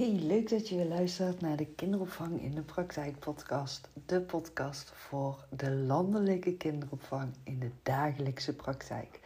[0.00, 3.88] Hey, leuk dat je weer luistert naar de Kinderopvang in de Praktijk podcast.
[4.06, 9.20] De podcast voor de landelijke kinderopvang in de dagelijkse praktijk.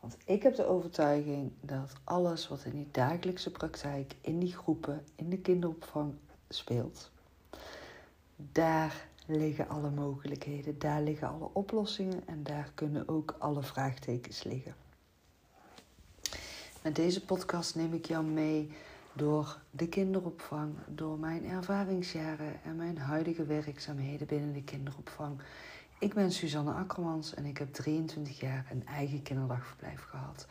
[0.00, 5.04] Want ik heb de overtuiging dat alles wat in die dagelijkse praktijk, in die groepen,
[5.14, 6.14] in de kinderopvang
[6.48, 7.10] speelt,
[8.36, 14.74] daar liggen alle mogelijkheden, daar liggen alle oplossingen en daar kunnen ook alle vraagtekens liggen.
[16.82, 18.70] Met deze podcast neem ik jou mee
[19.12, 25.40] door de kinderopvang, door mijn ervaringsjaren en mijn huidige werkzaamheden binnen de kinderopvang.
[25.98, 30.46] Ik ben Suzanne Akkermans en ik heb 23 jaar een eigen kinderdagverblijf gehad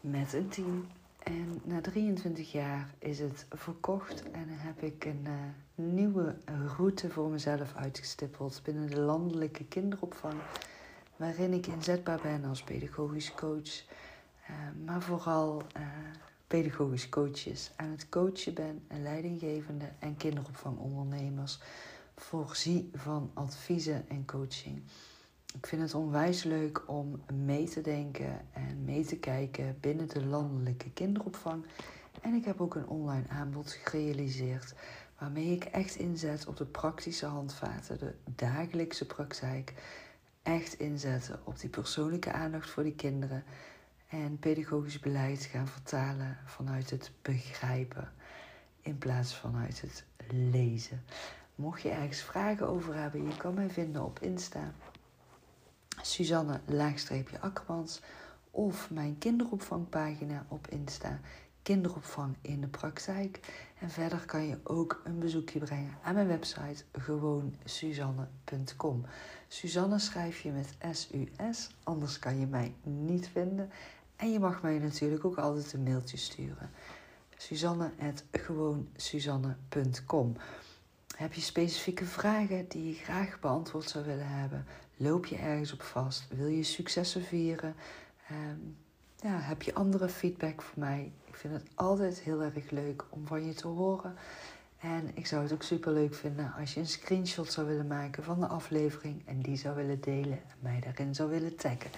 [0.00, 0.86] met een team.
[1.22, 5.32] En na 23 jaar is het verkocht en heb ik een uh,
[5.74, 6.36] nieuwe
[6.76, 10.34] route voor mezelf uitgestippeld binnen de landelijke kinderopvang,
[11.16, 13.82] waarin ik inzetbaar ben als pedagogisch coach,
[14.50, 15.82] uh, maar vooral uh,
[16.46, 21.58] pedagogisch coaches aan het coachen ben en leidinggevende en kinderopvangondernemers
[22.16, 24.82] voorzie van adviezen en coaching.
[25.54, 30.26] Ik vind het onwijs leuk om mee te denken en mee te kijken binnen de
[30.26, 31.64] landelijke kinderopvang.
[32.20, 34.74] En ik heb ook een online aanbod gerealiseerd
[35.18, 39.74] waarmee ik echt inzet op de praktische handvaten, de dagelijkse praktijk.
[40.42, 43.44] Echt inzetten op die persoonlijke aandacht voor die kinderen
[44.22, 48.12] en pedagogisch beleid gaan vertalen vanuit het begrijpen
[48.80, 51.02] in plaats vanuit het lezen.
[51.54, 54.72] Mocht je ergens vragen over hebben, je kan mij vinden op Insta.
[56.02, 56.60] Suzanne
[57.40, 58.00] Akkermans
[58.50, 61.20] of mijn kinderopvangpagina op Insta.
[61.62, 63.64] Kinderopvang in de praktijk.
[63.80, 69.04] En verder kan je ook een bezoekje brengen aan mijn website gewoonsuzanne.com.
[69.48, 73.70] Suzanne schrijf je met S-U-S, anders kan je mij niet vinden.
[74.16, 76.70] En je mag mij natuurlijk ook altijd een mailtje sturen.
[77.36, 80.36] Suzanne.gewoonsuzanne.com
[81.16, 84.66] Heb je specifieke vragen die je graag beantwoord zou willen hebben?
[84.96, 86.26] Loop je ergens op vast?
[86.28, 87.74] Wil je successen vieren?
[88.30, 88.76] Um,
[89.16, 91.12] ja, heb je andere feedback voor mij?
[91.24, 94.14] Ik vind het altijd heel erg leuk om van je te horen.
[94.78, 98.24] En ik zou het ook super leuk vinden als je een screenshot zou willen maken
[98.24, 101.90] van de aflevering en die zou willen delen en mij daarin zou willen taggen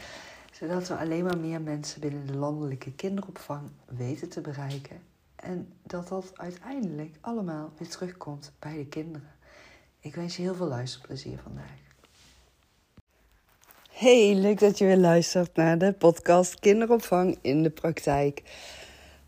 [0.59, 5.01] zodat we alleen maar meer mensen binnen de landelijke kinderopvang weten te bereiken.
[5.37, 9.31] En dat dat uiteindelijk allemaal weer terugkomt bij de kinderen.
[10.01, 11.87] Ik wens je heel veel luisterplezier vandaag.
[13.91, 18.43] Hey, leuk dat je weer luistert naar de podcast Kinderopvang in de praktijk.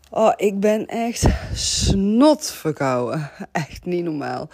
[0.09, 3.31] Oh, ik ben echt snot verkouden.
[3.51, 4.49] Echt niet normaal.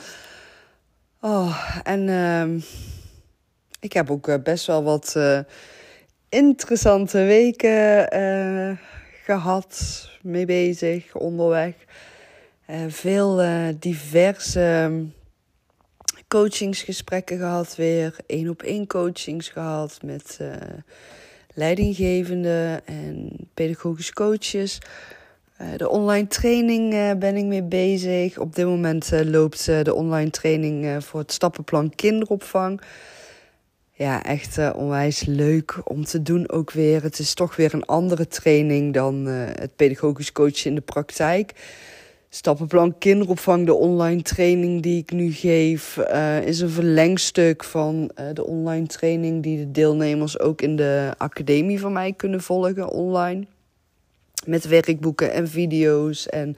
[1.22, 2.64] Oh, en uh,
[3.80, 5.14] ik heb ook eh, best wel wat.
[5.18, 5.40] Uh,
[6.30, 8.78] interessante weken uh,
[9.24, 11.76] gehad, mee bezig, onderweg.
[12.70, 15.06] Uh, veel uh, diverse
[16.28, 18.16] coachingsgesprekken gehad weer.
[18.26, 20.40] één op één coachings gehad met
[21.54, 24.80] leidinggevende en pedagogische coaches.
[25.78, 28.38] de online training ben ik mee bezig.
[28.38, 32.82] Op dit moment loopt de online training voor het stappenplan kinderopvang
[33.97, 37.03] ja, echt uh, onwijs leuk om te doen ook weer.
[37.03, 41.53] Het is toch weer een andere training dan uh, het pedagogisch coachen in de praktijk.
[42.30, 48.46] Stappenplan kinderopvang, de online training die ik nu geef, uh, is een verlengstuk van de
[48.46, 53.46] online training die de deelnemers ook in de academie van mij kunnen volgen online.
[54.46, 56.57] Met werkboeken en video's en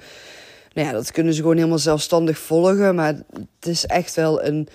[0.73, 2.95] nou ja, dat kunnen ze gewoon helemaal zelfstandig volgen.
[2.95, 4.67] Maar het is echt wel een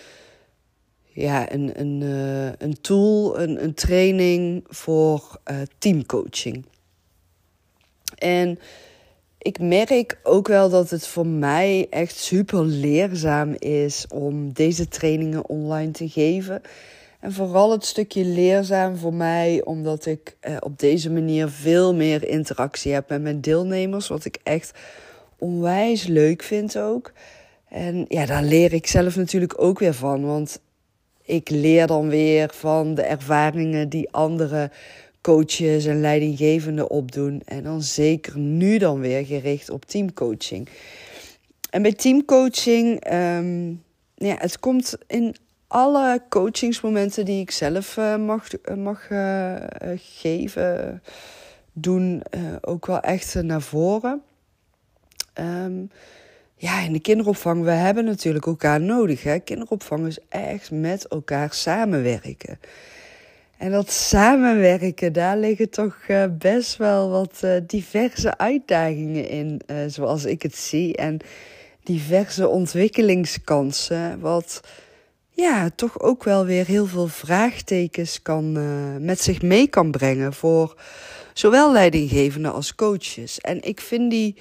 [1.14, 6.64] ja, een, een, uh, een tool, een, een training voor uh, teamcoaching.
[8.19, 8.58] En
[9.38, 15.48] ik merk ook wel dat het voor mij echt super leerzaam is om deze trainingen
[15.48, 16.62] online te geven.
[17.20, 22.28] En vooral het stukje leerzaam voor mij, omdat ik uh, op deze manier veel meer
[22.28, 24.08] interactie heb met mijn deelnemers.
[24.08, 24.78] Wat ik echt
[25.38, 27.12] onwijs leuk vind ook.
[27.68, 30.24] En ja, daar leer ik zelf natuurlijk ook weer van.
[30.27, 30.60] Want
[31.24, 34.71] ik leer dan weer van de ervaringen die andere
[35.21, 37.42] coaches en leidinggevenden opdoen.
[37.44, 40.68] En dan zeker nu dan weer gericht op teamcoaching.
[41.71, 43.82] En bij teamcoaching, um,
[44.15, 45.36] ja, het komt in
[45.66, 49.56] alle coachingsmomenten die ik zelf uh, mag, uh, mag uh,
[49.97, 51.03] geven,
[51.72, 52.22] doen,
[52.60, 54.22] ook wel echt naar voren.
[55.41, 55.91] Um,
[56.56, 59.22] ja, in de kinderopvang, we hebben natuurlijk elkaar nodig.
[59.22, 59.39] Hè?
[59.39, 62.59] Kinderopvang is echt met elkaar samenwerken.
[63.59, 69.77] En dat samenwerken, daar liggen toch uh, best wel wat uh, diverse uitdagingen in, uh,
[69.86, 70.97] zoals ik het zie.
[70.97, 71.18] En
[71.83, 74.21] diverse ontwikkelingskansen.
[74.21, 74.60] Wat
[75.30, 78.53] ja, toch ook wel weer heel veel vraagtekens kan,
[79.04, 80.80] met zich mee kan brengen voor
[81.33, 83.41] zowel leidinggevenden als coaches.
[83.41, 84.36] En ik vind die,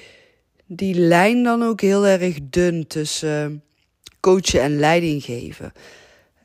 [0.75, 3.63] die lijn dan ook heel erg dun tussen
[4.19, 5.73] coachen en leidinggeven.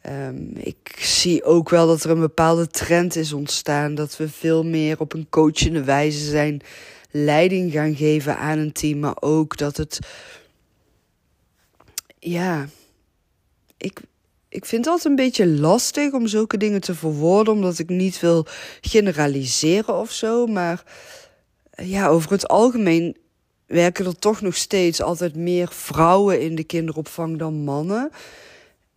[0.07, 3.95] Um, ik zie ook wel dat er een bepaalde trend is ontstaan.
[3.95, 6.61] Dat we veel meer op een coachende wijze zijn
[7.11, 8.99] leiding gaan geven aan een team.
[8.99, 9.99] Maar ook dat het.
[12.19, 12.69] Ja.
[13.77, 14.01] Ik,
[14.49, 17.55] ik vind het altijd een beetje lastig om zulke dingen te verwoorden.
[17.55, 18.47] Omdat ik niet wil
[18.81, 20.47] generaliseren of zo.
[20.47, 20.83] Maar
[21.83, 23.17] ja, over het algemeen
[23.69, 28.11] werken er toch nog steeds altijd meer vrouwen in de kinderopvang dan mannen.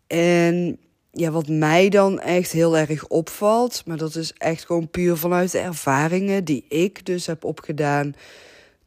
[0.07, 0.77] En
[1.11, 5.51] ja, wat mij dan echt heel erg opvalt, maar dat is echt gewoon puur vanuit
[5.51, 8.13] de ervaringen die ik dus heb opgedaan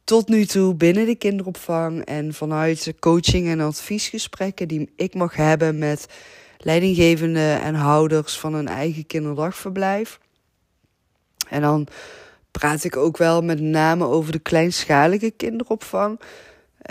[0.03, 5.35] tot nu toe binnen de kinderopvang en vanuit de coaching en adviesgesprekken die ik mag
[5.35, 6.05] hebben met
[6.57, 10.19] leidinggevenden en houders van een eigen kinderdagverblijf.
[11.49, 11.87] En dan
[12.59, 16.19] praat ik ook wel met name over de kleinschalige kinderopvang.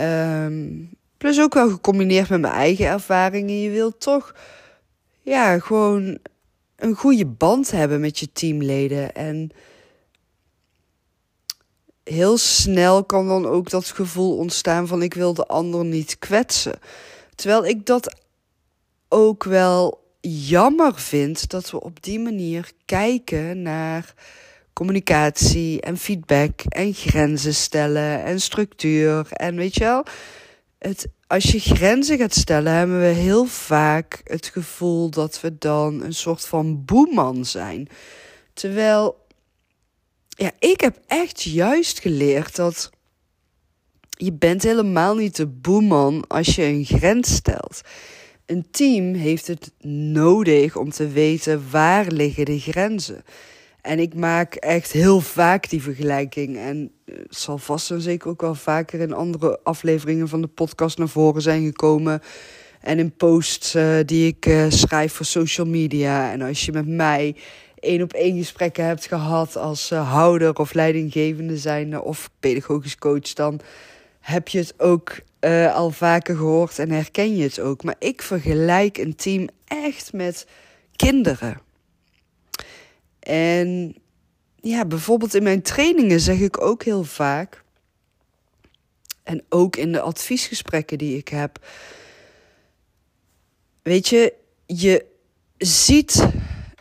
[0.00, 3.61] Um, plus ook wel gecombineerd met mijn eigen ervaringen.
[3.61, 4.34] Je wilt toch
[5.20, 6.19] ja, gewoon
[6.76, 9.14] een goede band hebben met je teamleden.
[9.14, 9.50] En
[12.02, 16.78] heel snel kan dan ook dat gevoel ontstaan van ik wil de ander niet kwetsen.
[17.34, 18.17] Terwijl ik dat
[19.08, 24.14] ook wel jammer vind dat we op die manier kijken naar
[24.75, 29.26] communicatie en feedback en grenzen stellen en structuur.
[29.31, 30.05] En weet je wel,
[30.79, 36.03] het, als je grenzen gaat stellen, hebben we heel vaak het gevoel dat we dan
[36.03, 37.88] een soort van boeman zijn.
[38.53, 39.26] Terwijl,
[40.29, 42.91] ja, ik heb echt juist geleerd dat
[44.09, 47.81] je bent helemaal niet de boeman als je een grens stelt.
[48.47, 49.73] Een team heeft het
[50.12, 53.25] nodig om te weten waar liggen de grenzen.
[53.84, 56.56] En ik maak echt heel vaak die vergelijking.
[56.56, 60.98] En het zal vast en zeker ook wel vaker in andere afleveringen van de podcast
[60.98, 62.20] naar voren zijn gekomen.
[62.81, 66.32] En in posts uh, die ik uh, schrijf voor social media.
[66.32, 67.36] En als je met mij
[67.78, 73.60] één op één gesprekken hebt gehad als houder of leidinggevende zijnde of pedagogisch coach, dan
[74.20, 75.20] heb je het ook
[75.75, 77.82] al vaker gehoord en herken je het ook.
[77.82, 80.46] Maar ik vergelijk een team echt met
[80.96, 81.60] kinderen.
[83.25, 83.97] En
[84.61, 87.62] ja, bijvoorbeeld in mijn trainingen zeg ik ook heel vaak.
[89.23, 91.67] En ook in de adviesgesprekken die ik heb.
[93.82, 94.32] Weet je,
[94.67, 95.05] je
[95.56, 96.29] ziet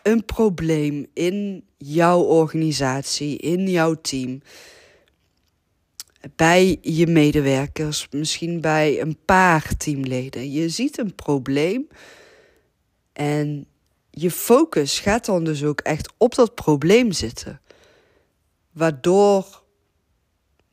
[0.02, 4.42] een probleem in jouw organisatie, in jouw team.
[6.36, 10.52] Bij je medewerkers, misschien bij een paar teamleden.
[10.52, 11.88] Je ziet een probleem
[13.14, 13.68] en
[14.16, 17.62] je focus gaat dan dus ook echt op dat probleem zitten.
[18.72, 19.62] Waardoor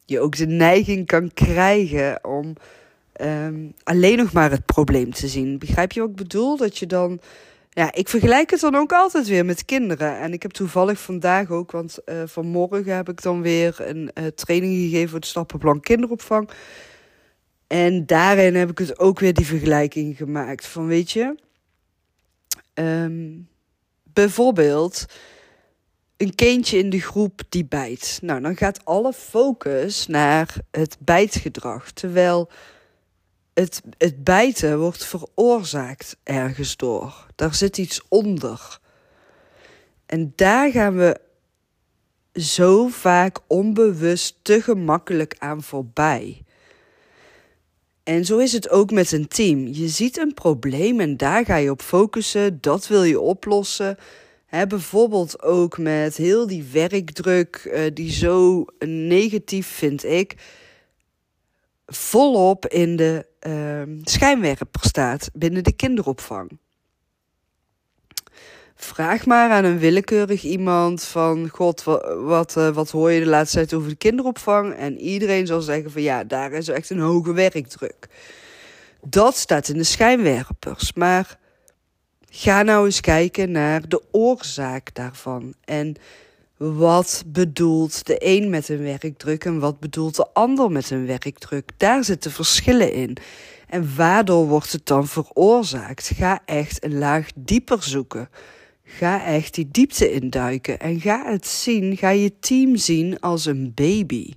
[0.05, 2.55] je ook de neiging kan krijgen om
[3.21, 5.59] um, alleen nog maar het probleem te zien.
[5.59, 6.57] Begrijp je wat ik bedoel?
[6.57, 7.21] Dat je dan.
[7.71, 10.19] Ja, ik vergelijk het dan ook altijd weer met kinderen.
[10.19, 14.27] En ik heb toevallig vandaag ook, want uh, vanmorgen heb ik dan weer een uh,
[14.27, 16.51] training gegeven voor het stappenplan kinderopvang.
[17.67, 20.67] En daarin heb ik het ook weer die vergelijking gemaakt.
[20.67, 21.35] Van weet je,
[22.81, 23.49] Um,
[24.03, 25.07] bijvoorbeeld
[26.17, 28.19] een kindje in de groep die bijt.
[28.23, 31.91] Nou, dan gaat alle focus naar het bijtgedrag.
[31.91, 32.51] Terwijl
[33.55, 37.27] het, het bijten wordt veroorzaakt ergens door.
[37.35, 38.79] Daar zit iets onder.
[40.07, 41.21] En daar gaan we
[42.33, 46.45] zo vaak onbewust te gemakkelijk aan voorbij.
[48.11, 49.67] En zo is het ook met een team.
[49.67, 52.59] Je ziet een probleem en daar ga je op focussen.
[52.61, 53.97] Dat wil je oplossen.
[54.69, 60.35] bijvoorbeeld ook met heel die werkdruk, uh, die zo negatief vind ik,
[61.87, 66.59] volop in de uh, schijnwerper staat binnen de kinderopvang.
[68.83, 71.49] Vraag maar aan een willekeurig iemand van...
[71.49, 74.75] God, wat, wat, uh, wat hoor je de laatste tijd over de kinderopvang?
[74.75, 78.09] En iedereen zal zeggen van ja, daar is echt een hoge werkdruk.
[79.03, 80.93] Dat staat in de schijnwerpers.
[80.93, 81.39] Maar
[82.31, 85.55] ga nou eens kijken naar de oorzaak daarvan.
[85.65, 85.97] En
[86.57, 91.71] wat bedoelt de een met een werkdruk en wat bedoelt de ander met een werkdruk?
[91.77, 93.17] Daar zitten verschillen in.
[93.69, 96.11] En waardoor wordt het dan veroorzaakt?
[96.15, 98.29] Ga echt een laag dieper zoeken.
[98.97, 103.73] Ga echt die diepte induiken en ga het zien, ga je team zien als een
[103.75, 104.33] baby.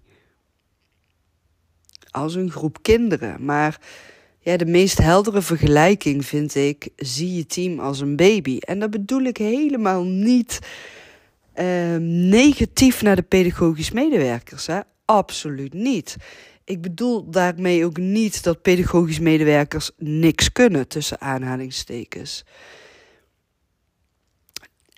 [2.12, 3.46] Als een groep kinderen.
[3.46, 3.82] Maar
[4.40, 8.58] ja, de meest heldere vergelijking vind ik, zie je team als een baby.
[8.58, 10.60] En dat bedoel ik helemaal niet
[11.56, 11.96] uh,
[12.30, 14.68] negatief naar de pedagogisch medewerkers.
[14.68, 14.80] Hè?
[15.06, 16.16] Absoluut niet.
[16.66, 22.44] Ik bedoel daarmee ook niet dat pedagogisch medewerkers niks kunnen, tussen aanhalingstekens.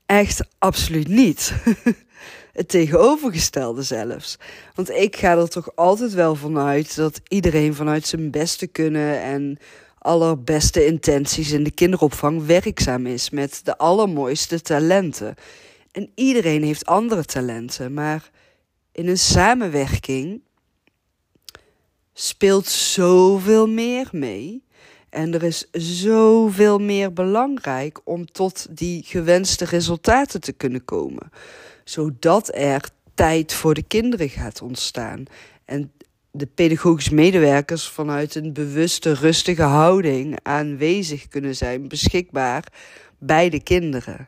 [0.06, 1.54] Echt absoluut niet.
[2.54, 4.38] Het tegenovergestelde zelfs.
[4.76, 9.58] Want ik ga er toch altijd wel vanuit dat iedereen vanuit zijn beste kunnen en
[9.98, 15.36] allerbeste intenties in de kinderopvang werkzaam is met de allermooiste talenten.
[15.92, 18.30] En iedereen heeft andere talenten, maar
[18.92, 20.42] in een samenwerking
[22.14, 24.65] speelt zoveel meer mee.
[25.16, 31.32] En er is zoveel meer belangrijk om tot die gewenste resultaten te kunnen komen.
[31.84, 35.26] Zodat er tijd voor de kinderen gaat ontstaan.
[35.66, 35.92] En
[36.32, 42.64] de pedagogisch medewerkers vanuit een bewuste, rustige houding aanwezig kunnen zijn, beschikbaar
[43.18, 44.28] bij de kinderen.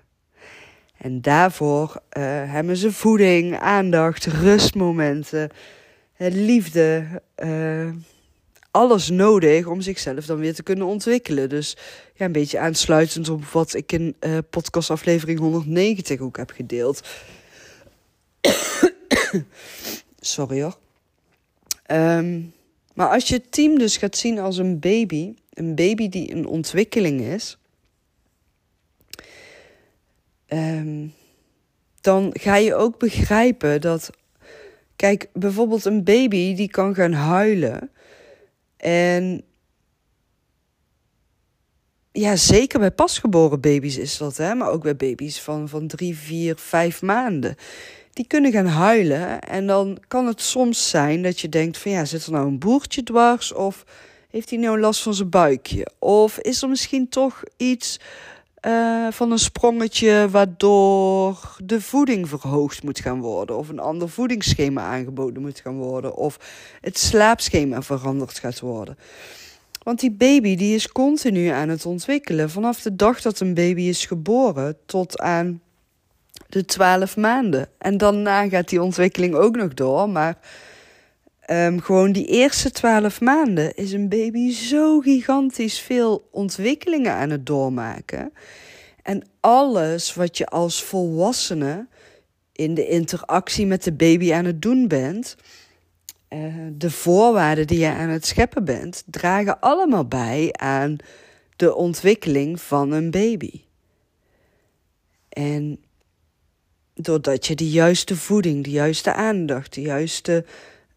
[0.98, 5.50] En daarvoor uh, hebben ze voeding, aandacht, rustmomenten,
[6.17, 7.89] liefde, uh,
[8.77, 11.50] alles nodig om zichzelf dan weer te kunnen ontwikkelen.
[11.50, 11.77] Dus
[12.13, 17.07] ja, een beetje aansluitend op wat ik in uh, podcastaflevering 190 ook heb gedeeld.
[20.19, 20.77] Sorry hoor.
[21.91, 22.53] Um,
[22.93, 26.46] maar als je het team dus gaat zien als een baby, een baby die in
[26.46, 27.57] ontwikkeling is,
[30.48, 31.13] um,
[32.01, 34.10] dan ga je ook begrijpen dat,
[34.96, 37.91] kijk, bijvoorbeeld een baby die kan gaan huilen.
[38.77, 39.43] En
[42.12, 44.55] ja, zeker bij pasgeboren baby's is dat, hè?
[44.55, 47.55] maar ook bij baby's van, van drie, vier, vijf maanden.
[48.13, 52.05] Die kunnen gaan huilen en dan kan het soms zijn dat je denkt van ja,
[52.05, 53.86] zit er nou een boertje dwars of
[54.29, 55.88] heeft hij nou last van zijn buikje?
[56.00, 58.00] Of is er misschien toch iets
[58.67, 63.57] uh, van een sprongetje waardoor de voeding verhoogd moet gaan worden.
[63.57, 66.15] Of een ander voedingsschema aangeboden moet gaan worden.
[66.15, 66.39] Of
[66.81, 68.97] het slaapschema veranderd gaat worden.
[69.83, 72.50] Want die baby die is continu aan het ontwikkelen.
[72.50, 75.62] Vanaf de dag dat een baby is geboren tot aan
[76.50, 77.69] de 12 maanden.
[77.77, 80.09] En daarna gaat die ontwikkeling ook nog door.
[80.09, 80.38] Maar
[81.50, 87.46] um, gewoon die eerste 12 maanden is een baby zo gigantisch veel ontwikkelingen aan het
[87.46, 88.34] doormaken.
[89.04, 91.88] En alles wat je als volwassene
[92.51, 95.36] in de interactie met de baby aan het doen bent,
[96.30, 100.98] uh, de voorwaarden die je aan het scheppen bent, dragen allemaal bij aan
[101.56, 103.62] de ontwikkeling van een baby.
[105.30, 105.80] En
[106.94, 110.46] doordat je de juiste voeding, de juiste aandacht, de juiste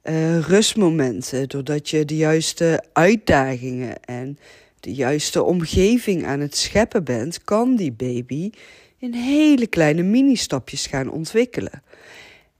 [0.03, 4.39] uh, rustmomenten, doordat je de juiste uitdagingen en
[4.81, 8.51] de juiste omgeving aan het scheppen bent, kan die baby
[8.99, 11.83] in hele kleine mini-stapjes gaan ontwikkelen.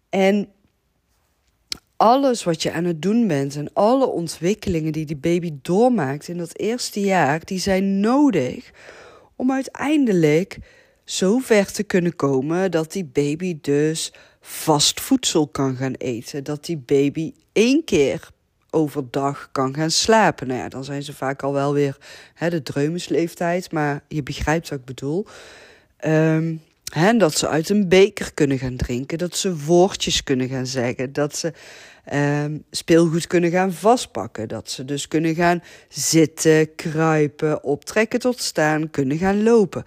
[0.09, 0.49] En
[1.97, 6.39] alles wat je aan het doen bent en alle ontwikkelingen die die baby doormaakt in
[6.39, 8.71] dat eerste jaar, die zijn nodig
[9.37, 10.59] om uiteindelijk
[11.05, 16.45] zo ver te kunnen komen dat die baby dus vast voedsel kan gaan eten.
[16.45, 18.29] Dat die baby één keer
[18.71, 20.47] overdag kan gaan slapen.
[20.47, 21.97] Nou ja, dan zijn ze vaak al wel weer
[22.35, 25.27] hè, de dreumesleeftijd, maar je begrijpt wat ik bedoel.
[26.05, 30.67] Um, hè, dat ze uit een beker kunnen gaan drinken, dat ze woordjes kunnen gaan
[30.67, 31.53] zeggen, dat ze
[32.13, 38.91] um, speelgoed kunnen gaan vastpakken, dat ze dus kunnen gaan zitten, kruipen, optrekken tot staan,
[38.91, 39.85] kunnen gaan lopen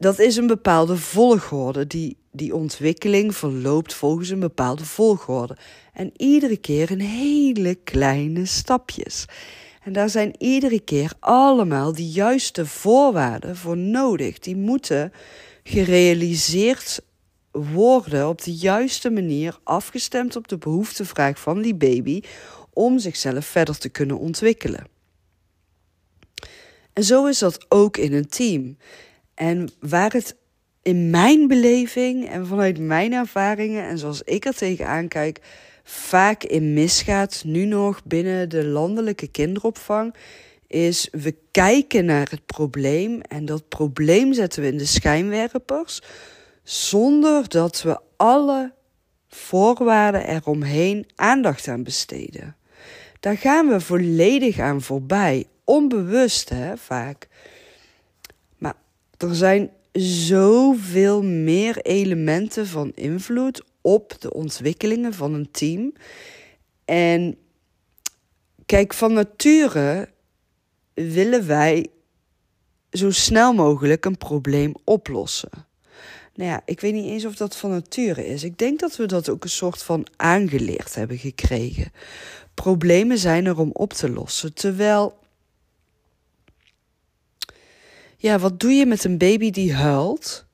[0.00, 1.86] dat is een bepaalde volgorde.
[1.86, 5.56] Die, die ontwikkeling verloopt volgens een bepaalde volgorde.
[5.92, 9.24] En iedere keer in hele kleine stapjes.
[9.82, 14.38] En daar zijn iedere keer allemaal de juiste voorwaarden voor nodig.
[14.38, 15.12] Die moeten
[15.62, 17.00] gerealiseerd
[17.50, 22.20] worden op de juiste manier, afgestemd op de behoeftevraag van die baby,
[22.72, 24.86] om zichzelf verder te kunnen ontwikkelen.
[26.92, 28.76] En zo is dat ook in een team.
[29.34, 30.36] En waar het
[30.90, 35.40] in mijn beleving en vanuit mijn ervaringen en zoals ik er tegenaan kijk,
[35.84, 40.14] vaak in misgaat, nu nog binnen de landelijke kinderopvang,
[40.66, 46.02] is we kijken naar het probleem en dat probleem zetten we in de schijnwerpers,
[46.62, 48.72] zonder dat we alle
[49.28, 52.56] voorwaarden eromheen aandacht aan besteden.
[53.20, 57.28] Daar gaan we volledig aan voorbij, onbewust hè, vaak.
[59.20, 65.92] Er zijn zoveel meer elementen van invloed op de ontwikkelingen van een team.
[66.84, 67.36] En
[68.66, 70.08] kijk, van nature
[70.94, 71.86] willen wij
[72.90, 75.50] zo snel mogelijk een probleem oplossen.
[76.34, 78.44] Nou ja, ik weet niet eens of dat van nature is.
[78.44, 81.92] Ik denk dat we dat ook een soort van aangeleerd hebben gekregen.
[82.54, 84.54] Problemen zijn er om op te lossen.
[84.54, 85.18] Terwijl,
[88.20, 90.46] ja, wat doe je met een baby die huilt?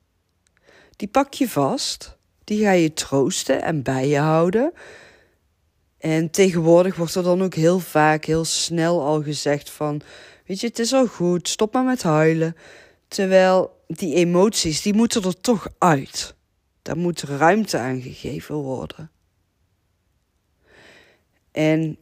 [0.95, 4.73] Die pak je vast, die ga je troosten en bij je houden.
[5.97, 10.01] En tegenwoordig wordt er dan ook heel vaak, heel snel al gezegd van,
[10.45, 12.55] weet je, het is al goed, stop maar met huilen.
[13.07, 16.35] Terwijl die emoties, die moeten er toch uit.
[16.81, 19.11] Daar moet ruimte aan gegeven worden.
[21.51, 21.97] En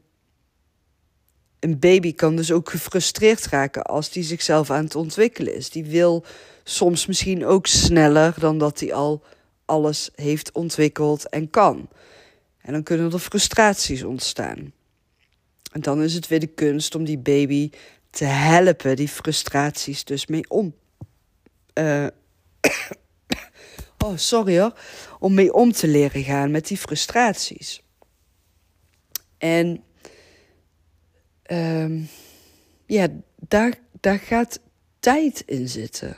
[1.65, 5.69] een baby kan dus ook gefrustreerd raken als die zichzelf aan het ontwikkelen is.
[5.69, 6.25] Die wil
[6.63, 9.23] soms misschien ook sneller dan dat hij al
[9.65, 11.89] alles heeft ontwikkeld en kan.
[12.61, 14.73] En dan kunnen er frustraties ontstaan.
[15.71, 17.69] En dan is het weer de kunst om die baby
[18.09, 20.75] te helpen, die frustraties dus mee om.
[21.73, 22.07] Uh,
[24.05, 24.79] oh, sorry hoor.
[25.19, 27.83] Om mee om te leren gaan met die frustraties.
[29.37, 29.83] En
[31.51, 32.07] um,
[32.85, 33.07] ja,
[33.47, 34.59] daar, daar gaat
[34.99, 36.17] tijd in zitten.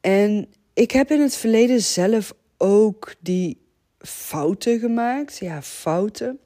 [0.00, 3.60] En ik heb in het verleden zelf ook die
[3.98, 5.38] fouten gemaakt.
[5.38, 6.40] Ja, fouten.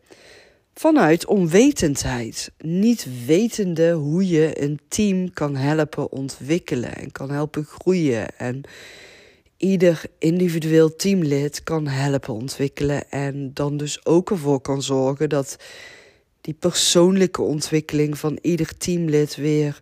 [0.74, 2.52] Vanuit onwetendheid.
[2.58, 8.38] Niet wetende hoe je een team kan helpen ontwikkelen en kan helpen groeien.
[8.38, 8.62] En
[9.64, 13.10] ieder individueel teamlid kan helpen ontwikkelen.
[13.10, 15.56] En dan dus ook ervoor kan zorgen dat
[16.40, 19.80] die persoonlijke ontwikkeling van ieder teamlid weer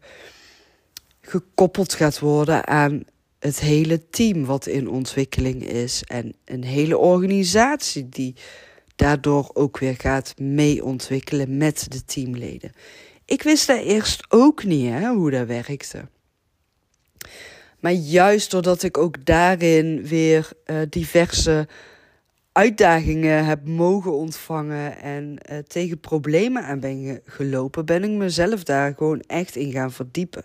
[1.21, 3.05] gekoppeld gaat worden aan
[3.39, 6.03] het hele team wat in ontwikkeling is.
[6.07, 8.35] En een hele organisatie die
[8.97, 12.73] daardoor ook weer gaat mee ontwikkelen met de teamleden.
[13.25, 16.09] Ik wist daar eerst ook niet hè, hoe dat werkte.
[17.83, 21.69] Maar juist doordat ik ook daarin weer uh, diverse
[22.53, 28.95] uitdagingen heb mogen ontvangen en uh, tegen problemen aan ben gelopen, ben ik mezelf daar
[28.97, 30.45] gewoon echt in gaan verdiepen.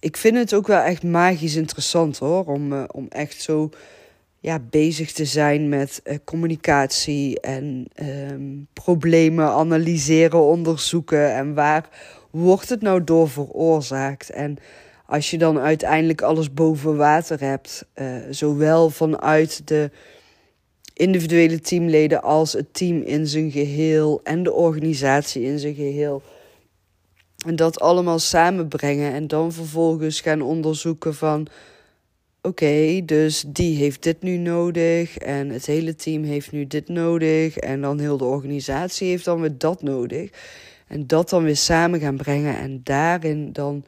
[0.00, 3.70] Ik vind het ook wel echt magisch interessant hoor, om, uh, om echt zo
[4.40, 7.86] ja, bezig te zijn met communicatie en
[8.30, 11.88] um, problemen analyseren, onderzoeken en waar
[12.30, 14.30] wordt het nou door veroorzaakt.
[14.30, 14.58] En
[15.08, 19.90] als je dan uiteindelijk alles boven water hebt, uh, zowel vanuit de
[20.94, 26.22] individuele teamleden als het team in zijn geheel en de organisatie in zijn geheel.
[27.46, 31.46] En dat allemaal samenbrengen en dan vervolgens gaan onderzoeken van
[32.42, 37.56] oké, dus die heeft dit nu nodig en het hele team heeft nu dit nodig
[37.56, 40.30] en dan heel de organisatie heeft dan weer dat nodig.
[40.86, 43.84] En dat dan weer samen gaan brengen en daarin dan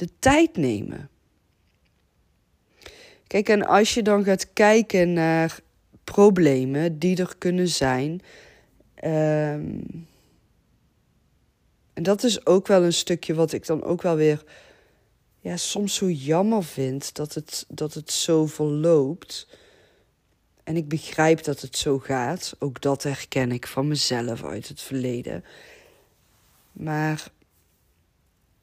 [0.00, 1.08] de tijd nemen.
[3.26, 5.60] Kijk, en als je dan gaat kijken naar
[6.04, 8.20] problemen die er kunnen zijn.
[9.04, 10.08] Um,
[11.92, 14.44] en dat is ook wel een stukje wat ik dan ook wel weer
[15.40, 19.48] ja, soms zo jammer vind dat het, dat het zo verloopt.
[20.64, 22.56] En ik begrijp dat het zo gaat.
[22.58, 25.44] Ook dat herken ik van mezelf uit het verleden.
[26.72, 27.30] Maar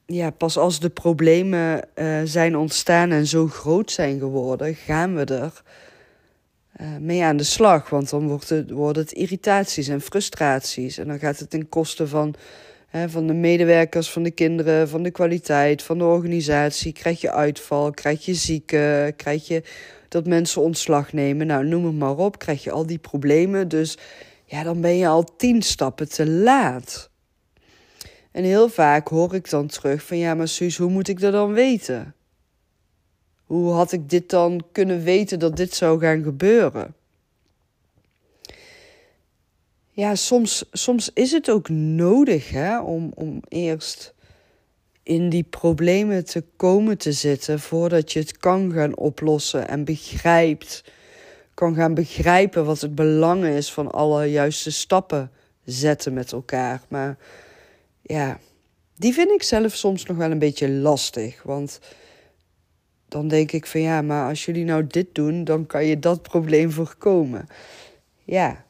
[0.07, 5.25] ja, pas als de problemen uh, zijn ontstaan en zo groot zijn geworden, gaan we
[5.25, 5.63] er
[6.81, 7.89] uh, mee aan de slag.
[7.89, 10.97] Want dan wordt het, worden het irritaties en frustraties.
[10.97, 12.35] En dan gaat het ten koste van
[13.07, 16.93] van de medewerkers, van de kinderen, van de kwaliteit, van de organisatie.
[16.93, 19.63] Krijg je uitval, krijg je zieken, krijg je
[20.07, 21.47] dat mensen ontslag nemen.
[21.47, 22.39] Nou, noem het maar op.
[22.39, 23.67] Krijg je al die problemen.
[23.67, 23.97] Dus
[24.45, 27.09] ja, dan ben je al tien stappen te laat.
[28.37, 31.31] En heel vaak hoor ik dan terug van ja, maar Suus, hoe moet ik dat
[31.31, 32.15] dan weten?
[33.45, 36.95] Hoe had ik dit dan kunnen weten dat dit zou gaan gebeuren?
[39.97, 44.13] ja, soms, soms is het ook nodig hè, om, om eerst
[45.03, 50.83] in die problemen te komen te zitten voordat je het kan gaan oplossen en begrijpt,
[51.53, 55.31] kan gaan begrijpen wat het belang is van alle juiste stappen
[55.65, 56.81] zetten met elkaar.
[56.87, 57.17] Maar
[58.07, 58.39] ja,
[58.95, 61.79] die vind ik zelf soms nog wel een beetje lastig, want
[63.07, 66.21] dan denk ik van ja, maar als jullie nou dit doen, dan kan je dat
[66.21, 67.47] probleem voorkomen.
[68.23, 68.65] Ja,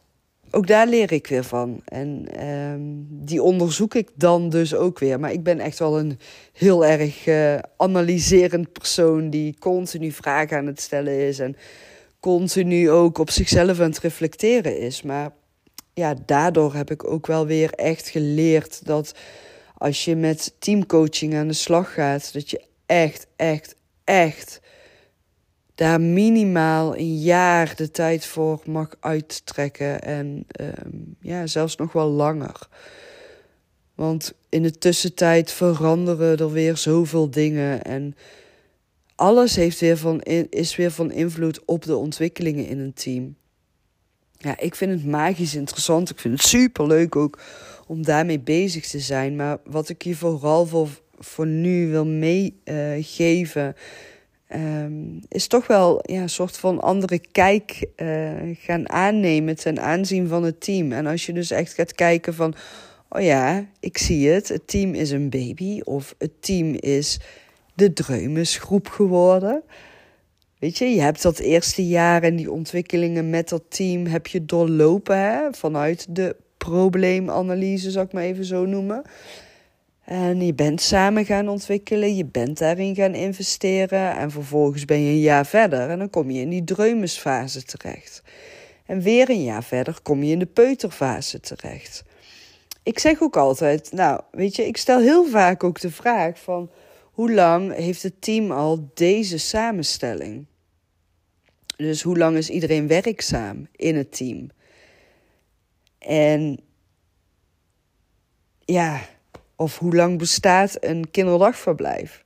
[0.52, 1.82] ook daar leer ik weer van.
[1.86, 5.20] En um, die onderzoek ik dan dus ook weer.
[5.20, 6.20] Maar ik ben echt wel een
[6.54, 11.40] heel erg uh, analyserend persoon die continu vragen aan het stellen is.
[11.40, 11.56] En
[12.20, 15.02] continu ook op zichzelf aan het reflecteren is.
[15.02, 15.32] Maar
[15.98, 19.16] ja, daardoor heb ik ook wel weer echt geleerd dat
[19.78, 24.62] als je met teamcoaching aan de slag gaat, dat je echt, echt, echt
[25.76, 30.02] daar minimaal een jaar de tijd voor mag uittrekken.
[30.02, 32.68] En ehm, ja, zelfs nog wel langer.
[33.96, 37.82] Want in de tussentijd veranderen er weer zoveel dingen.
[37.84, 38.16] En
[39.16, 43.37] alles heeft weer van, is weer van invloed op de ontwikkelingen in een team.
[44.38, 46.10] Ja, ik vind het magisch interessant.
[46.10, 47.40] Ik vind het super leuk ook
[47.88, 49.36] om daarmee bezig te zijn.
[49.36, 53.76] Maar wat ik je vooral voor, voor nu wil meegeven.
[54.56, 54.86] Uh,
[55.30, 60.44] is toch wel ja, een soort van andere kijk uh, gaan aannemen ten aanzien van
[60.44, 60.92] het team.
[60.92, 62.54] En als je dus echt gaat kijken van,
[63.10, 67.20] oh ja, ik zie het, het team is een baby of het team is
[67.74, 69.64] de Dreumesgroep geworden.
[70.60, 74.46] Weet je, je hebt dat eerste jaar en die ontwikkelingen met dat team heb je
[74.46, 75.54] doorlopen hè?
[75.54, 79.02] vanuit de probleemanalyse, zal ik maar even zo noemen.
[80.04, 85.10] En je bent samen gaan ontwikkelen, je bent daarin gaan investeren en vervolgens ben je
[85.10, 88.24] een jaar verder en dan kom je in die dreumesfase terecht.
[88.86, 92.04] En weer een jaar verder kom je in de peuterfase terecht.
[92.84, 96.70] Ik zeg ook altijd, nou, weet je, ik stel heel vaak ook de vraag van
[97.18, 100.46] hoe lang heeft het team al deze samenstelling?
[101.78, 104.50] Dus hoe lang is iedereen werkzaam in het team?
[105.98, 106.60] En
[108.66, 109.02] ja,
[109.56, 112.24] of hoe lang bestaat een kinderdagverblijf?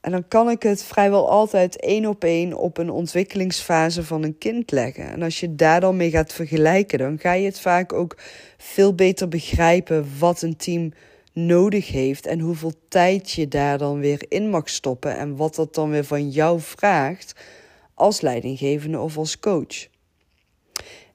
[0.00, 4.38] En dan kan ik het vrijwel altijd één op één op een ontwikkelingsfase van een
[4.38, 5.08] kind leggen.
[5.08, 8.16] En als je daar dan mee gaat vergelijken, dan ga je het vaak ook
[8.56, 10.92] veel beter begrijpen wat een team
[11.36, 15.74] nodig heeft en hoeveel tijd je daar dan weer in mag stoppen en wat dat
[15.74, 17.34] dan weer van jou vraagt
[17.94, 19.86] als leidinggevende of als coach.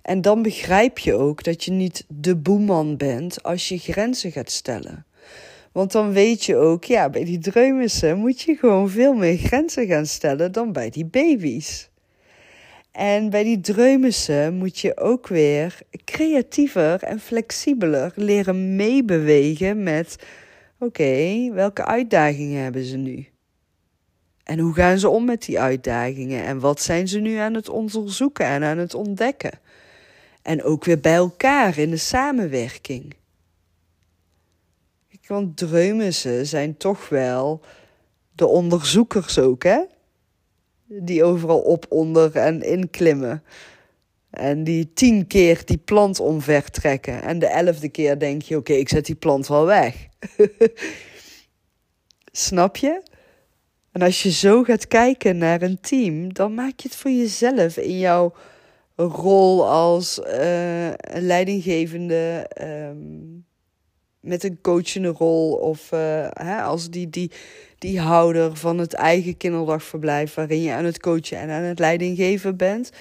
[0.01, 4.51] En dan begrijp je ook dat je niet de boeman bent als je grenzen gaat
[4.51, 5.05] stellen.
[5.71, 9.88] Want dan weet je ook, ja, bij die dreumissen moet je gewoon veel meer grenzen
[9.88, 11.90] gaan stellen dan bij die baby's.
[12.91, 20.15] En bij die dreumissen moet je ook weer creatiever en flexibeler leren meebewegen met:
[20.80, 23.27] oké, welke uitdagingen hebben ze nu?
[24.43, 26.43] En hoe gaan ze om met die uitdagingen?
[26.43, 29.60] En wat zijn ze nu aan het onderzoeken en aan het ontdekken?
[30.41, 33.15] En ook weer bij elkaar in de samenwerking.
[35.27, 37.62] Want dreumissen zijn toch wel
[38.36, 39.80] de onderzoekers ook, hè?
[40.99, 43.43] Die overal op, onder en inklimmen.
[44.30, 47.21] En die tien keer die plant omver trekken.
[47.21, 50.08] En de elfde keer denk je, oké, ik zet die plant wel weg.
[52.32, 53.01] Snap je?
[53.91, 57.77] En als je zo gaat kijken naar een team, dan maak je het voor jezelf
[57.77, 58.34] in jouw
[58.95, 63.45] rol als uh, leidinggevende, um,
[64.21, 67.31] met een coachende rol of uh, hè, als die, die,
[67.77, 72.57] die houder van het eigen kinderdagverblijf waarin je aan het coachen en aan het leidinggeven
[72.57, 72.91] bent.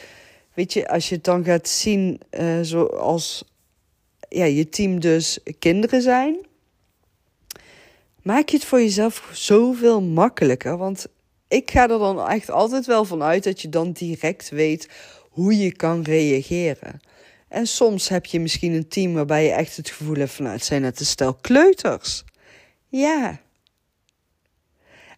[0.54, 3.44] Weet je, als je het dan gaat zien uh, zoals
[4.28, 6.36] ja, je team dus kinderen zijn,
[8.22, 10.76] maak je het voor jezelf zoveel makkelijker.
[10.76, 11.06] Want
[11.48, 14.88] ik ga er dan echt altijd wel van uit dat je dan direct weet
[15.30, 17.00] hoe je kan reageren.
[17.50, 20.56] En soms heb je misschien een team waarbij je echt het gevoel hebt van nou,
[20.56, 22.24] het zijn net een stel kleuters.
[22.88, 23.40] Ja.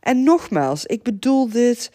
[0.01, 1.91] En nogmaals, ik bedoel dit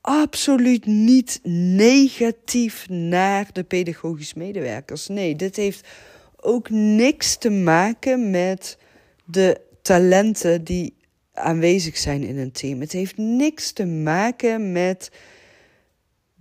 [0.00, 1.40] absoluut niet
[1.76, 5.08] negatief naar de pedagogisch medewerkers.
[5.08, 5.88] Nee, dit heeft
[6.36, 8.78] ook niks te maken met
[9.24, 10.94] de talenten die
[11.32, 12.80] aanwezig zijn in een team.
[12.80, 15.10] Het heeft niks te maken met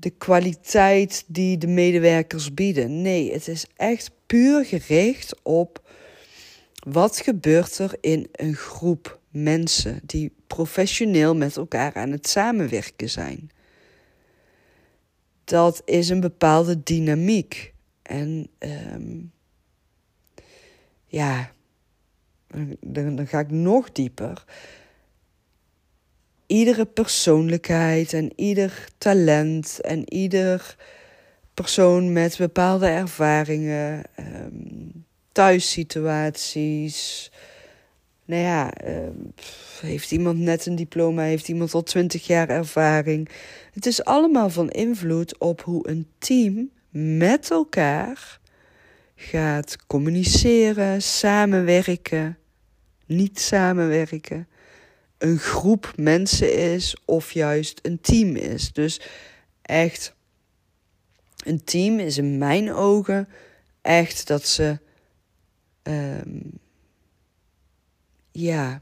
[0.04, 3.02] de kwaliteit die de medewerkers bieden.
[3.02, 5.92] Nee, het is echt puur gericht op
[6.88, 13.52] wat gebeurt er in een groep mensen die professioneel met elkaar aan het samenwerken zijn.
[15.44, 17.74] Dat is een bepaalde dynamiek.
[18.02, 19.32] En um,
[21.06, 21.52] ja,
[22.80, 24.44] dan, dan ga ik nog dieper
[26.54, 30.76] iedere persoonlijkheid en ieder talent en ieder
[31.54, 37.32] persoon met bepaalde ervaringen, um, thuissituaties.
[38.26, 39.18] Nou ja, ehm,
[39.82, 43.30] heeft iemand net een diploma, heeft iemand al twintig jaar ervaring.
[43.74, 46.70] Het is allemaal van invloed op hoe een team
[47.20, 48.40] met elkaar
[49.16, 52.38] gaat communiceren, samenwerken,
[53.06, 54.48] niet samenwerken
[55.24, 58.74] een groep mensen is of juist een team is.
[58.74, 59.02] Dus
[59.62, 60.16] echt,
[61.44, 63.28] een team is in mijn ogen
[63.82, 64.80] echt dat ze
[65.84, 66.60] um,
[68.32, 68.82] ja,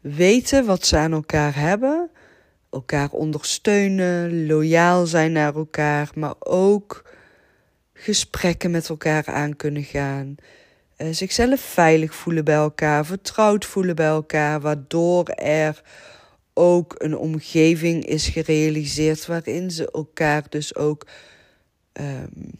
[0.00, 2.10] weten wat ze aan elkaar hebben,
[2.70, 7.10] elkaar ondersteunen, loyaal zijn naar elkaar, maar ook
[7.92, 10.36] gesprekken met elkaar aan kunnen gaan.
[11.02, 15.82] Uh, zichzelf veilig voelen bij elkaar, vertrouwd voelen bij elkaar, waardoor er
[16.54, 21.06] ook een omgeving is gerealiseerd waarin ze elkaar dus ook
[21.92, 22.50] um,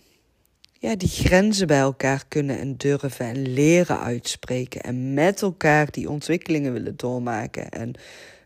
[0.72, 4.80] ja, die grenzen bij elkaar kunnen en durven en leren uitspreken.
[4.80, 7.68] En met elkaar die ontwikkelingen willen doormaken.
[7.68, 7.92] En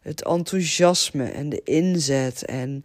[0.00, 2.44] het enthousiasme en de inzet.
[2.44, 2.84] En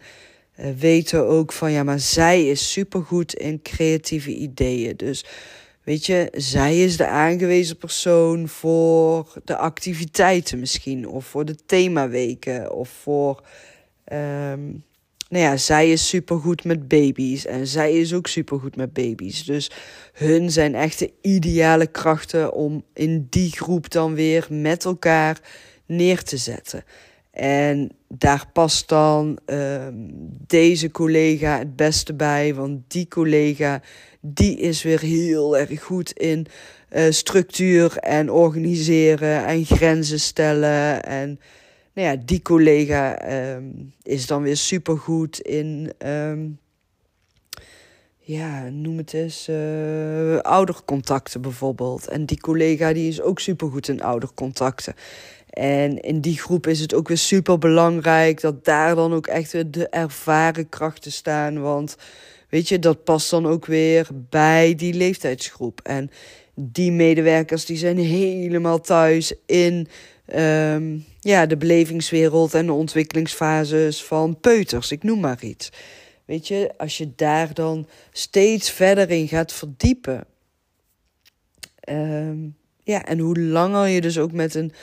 [0.59, 4.97] uh, weten ook van ja, maar zij is supergoed in creatieve ideeën.
[4.97, 5.25] Dus
[5.89, 11.07] weet je, zij is de aangewezen persoon voor de activiteiten misschien.
[11.07, 12.71] Of voor de themaweken.
[12.71, 13.43] Of voor.
[14.13, 14.83] Um,
[15.29, 19.45] nou ja, zij is supergoed met baby's en zij is ook supergoed met baby's.
[19.45, 19.71] Dus
[20.13, 25.39] hun zijn echt de ideale krachten om in die groep dan weer met elkaar
[25.85, 26.83] neer te zetten.
[27.31, 29.87] En daar past dan uh,
[30.47, 33.81] deze collega het beste bij, want die collega
[34.21, 36.45] die is weer heel erg goed in
[36.91, 41.39] uh, structuur en organiseren en grenzen stellen en
[41.99, 46.59] nou ja, die collega um, is dan weer supergoed in, um,
[48.17, 52.07] ja, noem het eens, uh, oudercontacten bijvoorbeeld.
[52.07, 54.93] En die collega die is ook supergoed in oudercontacten.
[55.49, 59.51] En in die groep is het ook weer super belangrijk dat daar dan ook echt
[59.51, 61.61] weer de ervaren krachten staan.
[61.61, 61.95] Want
[62.49, 65.79] weet je, dat past dan ook weer bij die leeftijdsgroep.
[65.83, 66.11] En
[66.55, 69.87] die medewerkers die zijn helemaal thuis in
[70.35, 75.71] um, ja, de belevingswereld en de ontwikkelingsfases van peuters, ik noem maar iets.
[76.25, 80.25] Weet je, als je daar dan steeds verder in gaat verdiepen.
[81.89, 84.73] Um, ja, en hoe langer je dus ook met een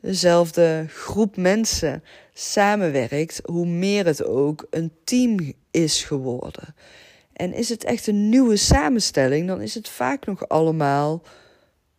[0.00, 6.74] dezelfde groep mensen samenwerkt, hoe meer het ook een team is geworden.
[7.36, 11.22] En is het echt een nieuwe samenstelling, dan is het vaak nog allemaal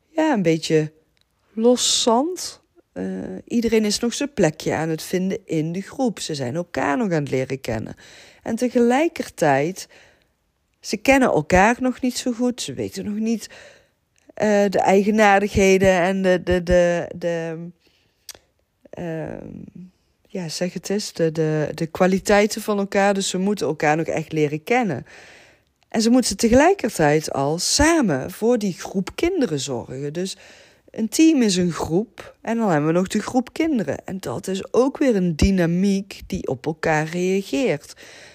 [0.10, 0.92] ja, een beetje
[1.54, 2.62] los zand.
[2.94, 6.20] Uh, iedereen is nog zijn plekje aan het vinden in de groep.
[6.20, 7.96] Ze zijn elkaar nog aan het leren kennen.
[8.44, 9.88] En tegelijkertijd,
[10.80, 12.62] ze kennen elkaar nog niet zo goed.
[12.62, 13.56] Ze weten nog niet uh,
[14.70, 16.44] de eigenaardigheden en de.
[16.44, 17.68] de, de, de
[19.00, 19.38] uh,
[20.28, 23.14] ja, zeg het eens, de, de, de kwaliteiten van elkaar.
[23.14, 25.06] Dus ze moeten elkaar nog echt leren kennen.
[25.90, 30.14] En ze moeten tegelijkertijd al samen voor die groep kinderen zorgen.
[30.14, 30.38] Dus
[30.92, 34.06] een team is een groep en dan hebben we nog de groep kinderen.
[34.06, 37.94] En dat is ook weer een dynamiek die op elkaar reageert.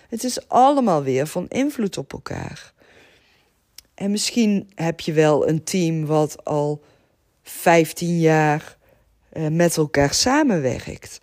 [0.09, 2.73] Het is allemaal weer van invloed op elkaar.
[3.95, 6.83] En misschien heb je wel een team wat al
[7.43, 8.77] 15 jaar
[9.29, 11.21] eh, met elkaar samenwerkt.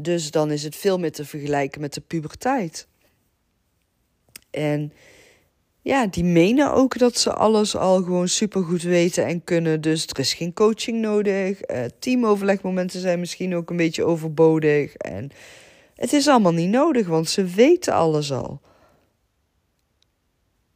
[0.00, 2.88] Dus dan is het veel meer te vergelijken met de puberteit.
[4.50, 4.92] En
[5.84, 9.80] ja, die menen ook dat ze alles al gewoon supergoed weten en kunnen.
[9.80, 11.70] Dus er is geen coaching nodig.
[11.70, 14.94] Uh, teamoverlegmomenten zijn misschien ook een beetje overbodig.
[14.94, 15.30] En
[15.94, 18.60] het is allemaal niet nodig, want ze weten alles al.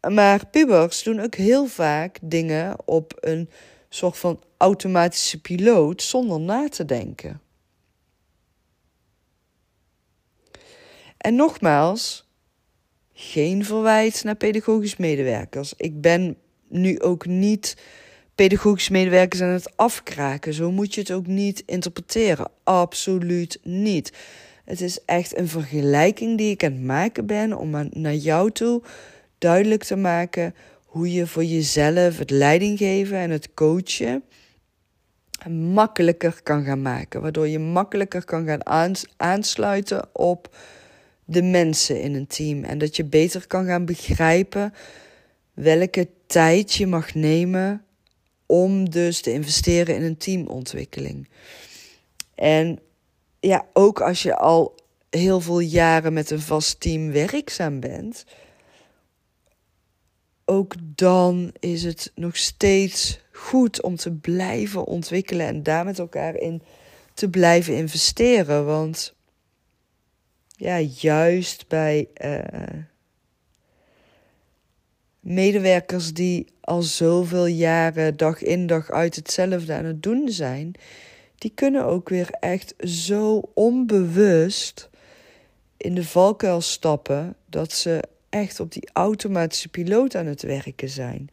[0.09, 3.51] Maar pubers doen ook heel vaak dingen op een
[3.89, 7.41] soort van automatische piloot zonder na te denken.
[11.17, 12.29] En nogmaals,
[13.13, 15.75] geen verwijt naar pedagogisch medewerkers.
[15.77, 16.37] Ik ben
[16.69, 17.77] nu ook niet
[18.35, 20.55] pedagogisch medewerkers aan het afkraken.
[20.55, 22.51] Zo moet je het ook niet interpreteren.
[22.65, 24.13] Absoluut niet.
[24.65, 28.83] Het is echt een vergelijking die ik aan het maken ben om naar jou toe
[29.39, 34.23] duidelijk te maken hoe je voor jezelf het leidinggeven en het coachen
[35.47, 37.21] makkelijker kan gaan maken.
[37.21, 40.57] Waardoor je makkelijker kan gaan aansluiten op
[41.25, 42.65] de mensen in een team.
[42.65, 44.75] En dat je beter kan gaan begrijpen
[45.55, 47.85] welke tijd je mag nemen
[48.47, 51.29] om dus te investeren in een teamontwikkeling.
[52.35, 52.79] En
[53.41, 54.75] ja, ook als je al
[55.11, 58.25] heel veel jaren met een vast team werkzaam bent,
[60.45, 66.35] ook dan is het nog steeds goed om te blijven ontwikkelen en daar met elkaar
[66.35, 66.63] in
[67.15, 68.67] te blijven investeren.
[68.67, 69.15] Want
[70.57, 72.39] ja, juist bij uh,
[75.21, 80.73] medewerkers die al zoveel jaren dag in dag uit hetzelfde aan het doen zijn,
[81.35, 84.91] die kunnen ook weer echt zo onbewust
[85.77, 91.29] in de valkuil stappen dat ze echt op die automatische piloot aan het werken zijn.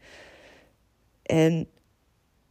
[1.22, 1.68] En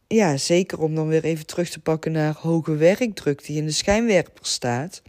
[0.08, 3.72] ja, zeker om dan weer even terug te pakken naar hoge werkdruk die in de
[3.72, 5.02] schijnwerper staat.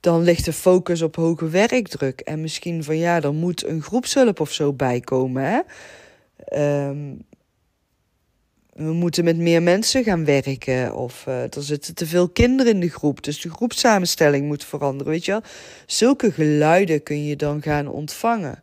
[0.00, 2.20] Dan ligt de focus op hoge werkdruk.
[2.20, 5.44] En misschien van ja, er moet een groepshulp of zo bijkomen.
[5.44, 5.60] Hè?
[6.36, 7.14] Ehm,
[8.72, 10.94] we moeten met meer mensen gaan werken.
[10.94, 13.22] Of uh, er zitten te veel kinderen in de groep.
[13.22, 15.12] Dus de groepsamenstelling moet veranderen.
[15.12, 15.42] Weet je wel?
[15.86, 18.62] Zulke geluiden kun je dan gaan ontvangen.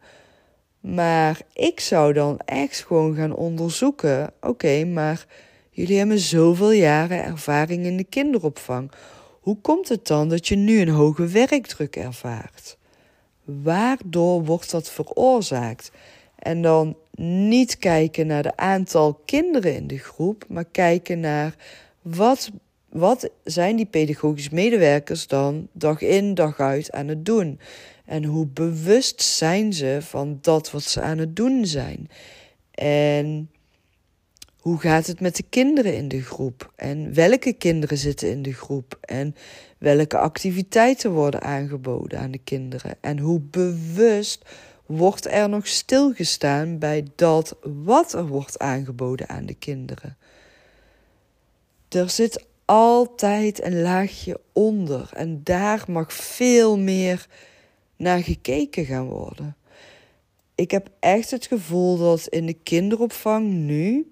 [0.93, 4.34] Maar ik zou dan echt gewoon gaan onderzoeken.
[4.41, 5.26] Oké, maar
[5.69, 8.91] jullie hebben zoveel jaren ervaring in de kinderopvang.
[9.41, 12.78] Hoe komt het dan dat je nu een hoge werkdruk ervaart?
[13.43, 15.91] Waardoor wordt dat veroorzaakt?
[16.36, 21.56] En dan niet kijken naar de aantal kinderen in de groep, maar kijken naar
[22.02, 22.52] wat,
[22.89, 27.60] wat zijn die pedagogisch medewerkers dan dag in dag uit aan het doen.
[28.08, 32.10] En hoe bewust zijn ze van dat wat ze aan het doen zijn?
[32.72, 33.50] En
[34.58, 36.72] hoe gaat het met de kinderen in de groep?
[36.76, 38.98] En welke kinderen zitten in de groep?
[39.02, 39.36] En
[39.78, 42.96] welke activiteiten worden aangeboden aan de kinderen?
[43.02, 44.46] En hoe bewust
[44.86, 50.17] wordt er nog stilgestaan bij dat wat er wordt aangeboden aan de kinderen?
[51.89, 57.28] Er zit altijd een laagje onder en daar mag veel meer
[57.97, 59.55] naar gekeken gaan worden.
[60.55, 64.12] Ik heb echt het gevoel dat in de kinderopvang nu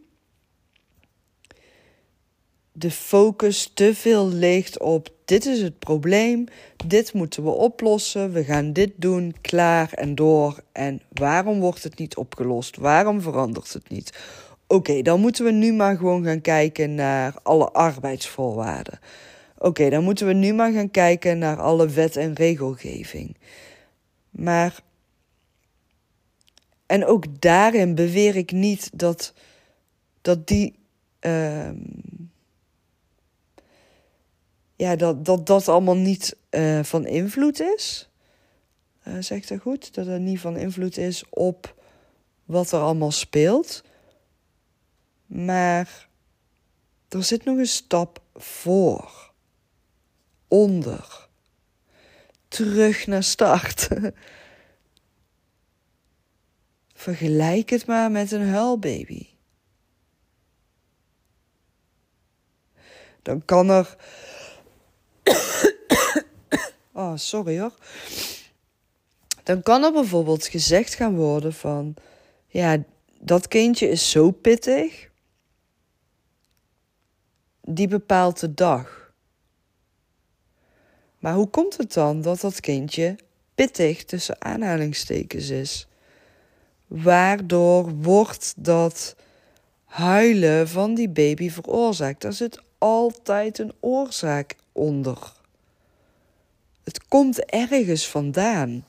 [2.72, 6.46] de focus te veel ligt op dit is het probleem,
[6.86, 10.60] dit moeten we oplossen, we gaan dit doen, klaar en door.
[10.72, 12.78] En waarom wordt het niet opgelost?
[12.78, 14.18] Waarom verandert het niet?
[14.68, 19.00] Oké, dan moeten we nu maar gewoon gaan kijken naar alle arbeidsvoorwaarden.
[19.58, 23.38] Oké, dan moeten we nu maar gaan kijken naar alle wet en regelgeving.
[24.36, 24.84] Maar.
[26.86, 29.34] En ook daarin beweer ik niet dat,
[30.22, 30.80] dat die.
[31.22, 31.70] Uh,
[34.76, 38.10] ja, dat, dat dat allemaal niet uh, van invloed is.
[39.08, 39.94] Uh, zeg dat goed?
[39.94, 41.84] Dat het niet van invloed is op
[42.46, 43.84] wat er allemaal speelt.
[45.26, 46.08] Maar
[47.10, 49.34] er zit nog een stap voor.
[50.48, 51.25] Onder
[52.56, 53.88] terug naar start.
[56.94, 59.28] Vergelijk het maar met een huilbaby.
[63.22, 63.96] Dan kan er.
[66.94, 67.74] oh, sorry hoor.
[69.44, 71.94] Dan kan er bijvoorbeeld gezegd gaan worden van.
[72.48, 72.84] Ja,
[73.20, 75.10] dat kindje is zo pittig.
[77.62, 79.05] Die bepaalt de dag.
[81.26, 83.16] Maar hoe komt het dan dat dat kindje
[83.56, 85.88] pittig tussen aanhalingstekens is?
[86.88, 89.16] Waardoor wordt dat
[89.86, 92.22] huilen van die baby veroorzaakt?
[92.22, 95.34] Daar zit altijd een oorzaak onder.
[96.84, 98.86] Het komt ergens vandaan.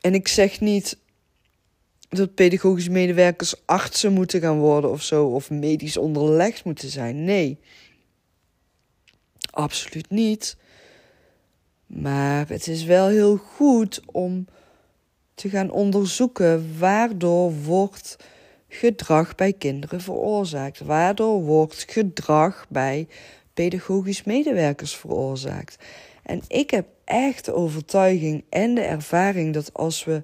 [0.00, 0.98] En ik zeg niet
[2.08, 7.24] dat pedagogische medewerkers artsen moeten gaan worden of zo, of medisch onderlegd moeten zijn.
[7.24, 7.58] Nee.
[9.54, 10.56] Absoluut niet.
[11.86, 14.46] Maar het is wel heel goed om
[15.34, 18.16] te gaan onderzoeken waardoor wordt
[18.68, 20.80] gedrag bij kinderen veroorzaakt.
[20.80, 23.08] Waardoor wordt gedrag bij
[23.54, 25.84] pedagogisch medewerkers veroorzaakt.
[26.22, 30.22] En ik heb echt de overtuiging en de ervaring dat als we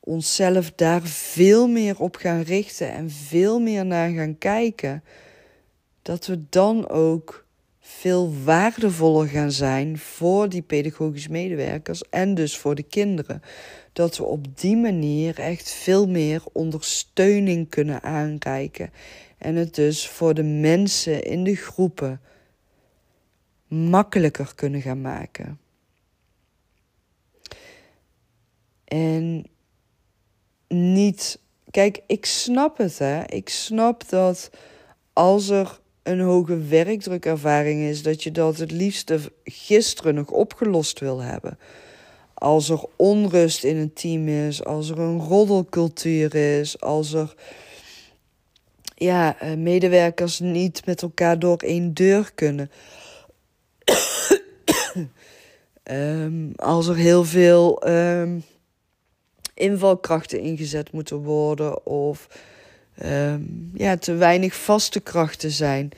[0.00, 5.04] onszelf daar veel meer op gaan richten en veel meer naar gaan kijken,
[6.02, 7.46] dat we dan ook
[7.90, 13.42] veel waardevoller gaan zijn voor die pedagogisch medewerkers en dus voor de kinderen.
[13.92, 18.92] Dat we op die manier echt veel meer ondersteuning kunnen aanreiken
[19.38, 22.20] en het dus voor de mensen in de groepen
[23.66, 25.60] makkelijker kunnen gaan maken.
[28.84, 29.46] En
[30.68, 31.40] niet.
[31.70, 33.24] Kijk, ik snap het, hè.
[33.24, 34.50] Ik snap dat
[35.12, 41.22] als er een hoge werkdrukervaring is, dat je dat het liefste gisteren nog opgelost wil
[41.22, 41.58] hebben.
[42.34, 47.34] Als er onrust in een team is, als er een roddelcultuur is, als er
[48.94, 52.70] ja, eh, medewerkers niet met elkaar door één deur kunnen.
[55.82, 58.44] um, als er heel veel um,
[59.54, 62.28] invalkrachten ingezet moeten worden of
[63.04, 65.90] um, ja, te weinig vaste krachten zijn.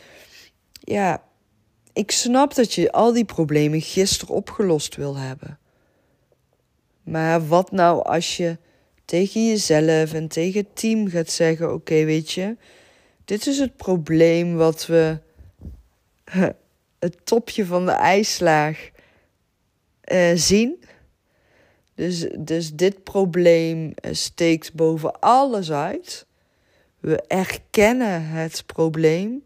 [0.81, 1.23] Ja,
[1.93, 5.59] ik snap dat je al die problemen gisteren opgelost wil hebben.
[7.03, 8.59] Maar wat nou als je
[9.05, 12.57] tegen jezelf en tegen het team gaat zeggen: Oké, weet je,
[13.25, 15.19] dit is het probleem wat we.
[16.99, 18.91] Het topje van de ijslaag
[20.13, 20.85] uh, zien.
[21.95, 26.27] Dus, dus dit probleem eh, steekt boven alles uit.
[27.01, 29.43] We erkennen het probleem.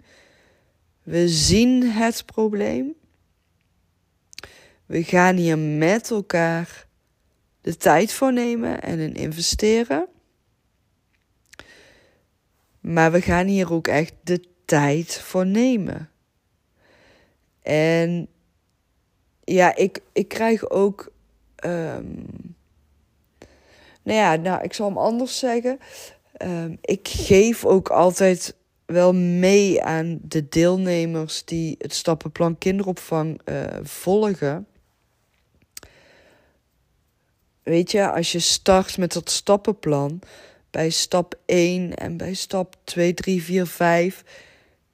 [1.02, 2.94] We zien het probleem.
[4.86, 6.86] We gaan hier met elkaar
[7.60, 10.06] de tijd voor nemen en in investeren.
[12.80, 16.10] Maar we gaan hier ook echt de tijd voor nemen.
[17.62, 18.28] En
[19.44, 21.12] ja, ik, ik krijg ook.
[21.64, 22.26] Um,
[24.02, 25.78] nou ja, nou, ik zal hem anders zeggen.
[26.44, 33.64] Um, ik geef ook altijd wel mee aan de deelnemers die het stappenplan kinderopvang uh,
[33.82, 34.66] volgen.
[37.62, 40.20] Weet je, als je start met dat stappenplan,
[40.70, 44.24] bij stap 1 en bij stap 2, 3, 4, 5,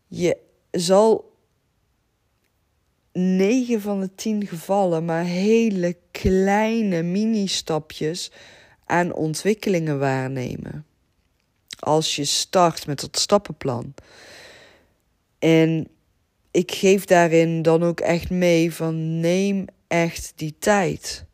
[0.07, 0.37] je
[0.71, 1.33] zal
[3.13, 8.31] 9 van de 10 gevallen maar hele kleine mini-stapjes
[8.85, 10.85] aan ontwikkelingen waarnemen.
[11.81, 13.95] Als je start met dat stappenplan.
[15.39, 15.89] En
[16.51, 21.25] ik geef daarin dan ook echt mee van neem echt die tijd.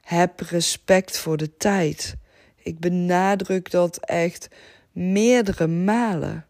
[0.00, 2.16] Heb respect voor de tijd.
[2.56, 4.48] Ik benadruk dat echt
[4.92, 6.46] meerdere malen.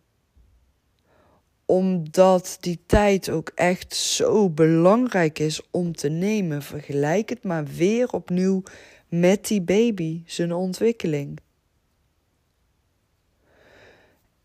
[1.64, 6.62] Omdat die tijd ook echt zo belangrijk is om te nemen.
[6.62, 8.62] Vergelijk het maar weer opnieuw
[9.08, 11.38] met die baby, zijn ontwikkeling.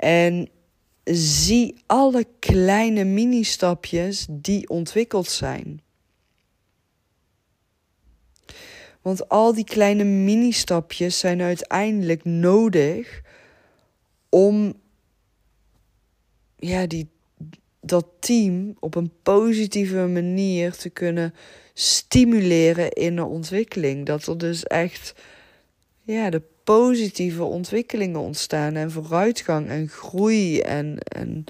[0.02, 0.50] En
[1.04, 5.82] zie alle kleine mini-stapjes die ontwikkeld zijn.
[9.02, 13.22] Want al die kleine mini-stapjes zijn uiteindelijk nodig
[14.30, 14.74] om
[16.56, 17.10] ja, die,
[17.82, 21.34] dat team op een positieve manier te kunnen
[21.74, 24.06] stimuleren in de ontwikkeling.
[24.06, 25.14] Dat er dus echt
[26.04, 31.44] ja, de positieve ontwikkelingen ontstaan en vooruitgang en groei en, en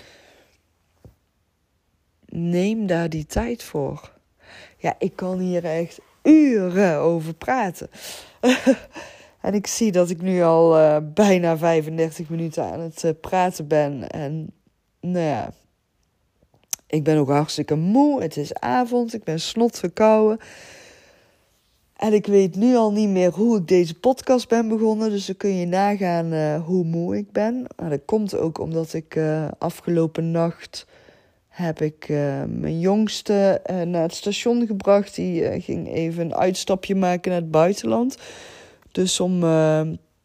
[2.26, 4.12] neem daar die tijd voor.
[4.78, 7.90] Ja, ik kan hier echt uren over praten.
[9.42, 13.68] en ik zie dat ik nu al uh, bijna 35 minuten aan het uh, praten
[13.68, 14.10] ben.
[14.10, 14.54] En
[15.00, 15.54] nou ja,
[16.88, 18.22] ik ben ook hartstikke moe.
[18.22, 20.40] Het is avond, ik ben snot verkouden.
[22.02, 25.10] En ik weet nu al niet meer hoe ik deze podcast ben begonnen.
[25.10, 27.66] Dus dan kun je nagaan uh, hoe moe ik ben.
[27.78, 29.20] Maar dat komt ook omdat ik
[29.58, 30.86] afgelopen nacht
[31.48, 35.16] heb ik uh, mijn jongste naar het station gebracht.
[35.16, 38.18] Die ging even een uitstapje maken naar het buitenland.
[38.92, 39.44] Dus om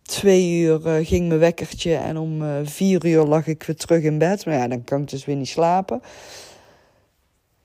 [0.02, 4.46] twee uur ging mijn wekkertje en om vier uur lag ik weer terug in bed.
[4.46, 6.00] Maar ja, dan kan ik dus weer niet slapen.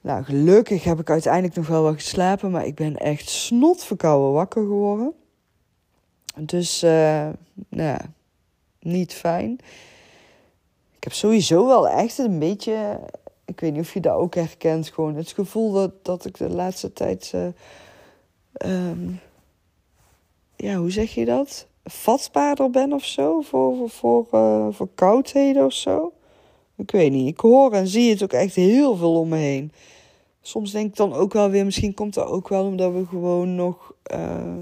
[0.02, 4.62] Nou, gelukkig heb ik uiteindelijk nog wel wat geslapen, maar ik ben echt snotverkouden wakker
[4.62, 5.14] geworden.
[6.36, 7.36] Dus, nou
[7.70, 8.00] ja,
[8.80, 9.52] niet fijn.
[10.96, 13.00] Ik heb sowieso wel echt een beetje
[13.52, 14.90] ik weet niet of je dat ook herkent.
[14.90, 17.34] Gewoon het gevoel dat, dat ik de laatste tijd.
[18.66, 18.92] Uh,
[20.56, 21.68] ja, hoe zeg je dat?
[21.84, 23.42] Vatbaarder ben of zo.
[23.42, 26.14] Voor, voor, voor, uh, voor koudheden of zo.
[26.82, 27.28] Ik weet niet.
[27.28, 29.72] Ik hoor en zie het ook echt heel veel om me heen.
[30.42, 33.56] Soms denk ik dan ook wel weer, misschien komt dat ook wel omdat we gewoon
[33.56, 34.58] nog uh,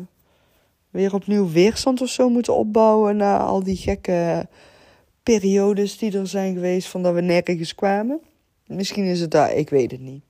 [0.89, 4.47] weer opnieuw weerstand of zo moeten opbouwen na al die gekke
[5.23, 8.19] periodes die er zijn geweest van dat we nergens kwamen.
[8.65, 10.23] Misschien is het daar, ik weet het niet.